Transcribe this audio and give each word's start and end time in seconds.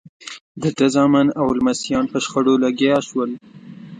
د 0.61 0.63
ده 0.77 0.87
زامن 0.95 1.27
او 1.39 1.45
لمسیان 1.59 2.03
په 2.11 2.17
شخړو 2.23 2.53
لګیا 2.65 2.97
شول. 3.07 3.31